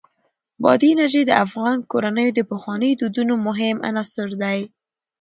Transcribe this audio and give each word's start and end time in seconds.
بادي 0.63 0.87
انرژي 0.93 1.21
د 1.25 1.31
افغان 1.45 1.77
کورنیو 1.91 2.35
د 2.35 2.39
پخوانیو 2.49 2.97
دودونو 3.01 3.33
مهم 3.47 3.77
عنصر 3.89 4.29
دی. 4.43 4.59